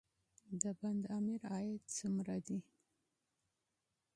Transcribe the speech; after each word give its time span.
د 0.61 0.63
بند 0.79 1.03
امیر 1.17 1.41
عاید 1.53 1.83
څومره 1.97 2.35
دی؟ 2.47 2.59